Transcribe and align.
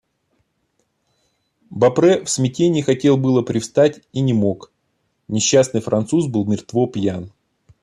Бопре 1.69 2.23
в 2.25 2.29
смятении 2.31 2.81
хотел 2.81 3.17
было 3.17 3.43
привстать 3.43 4.01
и 4.13 4.21
не 4.21 4.33
мог: 4.33 4.71
несчастный 5.27 5.79
француз 5.81 6.25
был 6.25 6.43
мертво 6.47 6.87
пьян. 6.87 7.31